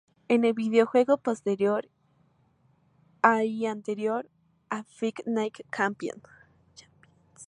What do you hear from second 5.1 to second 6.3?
Night Champion.